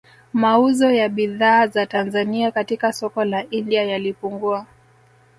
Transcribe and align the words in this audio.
Mauzo 0.33 0.91
ya 0.91 1.09
bidhaa 1.09 1.67
za 1.67 1.85
Tanzania 1.85 2.51
katika 2.51 2.93
soko 2.93 3.25
la 3.25 3.49
India 3.49 3.83
yalipungua 3.83 4.65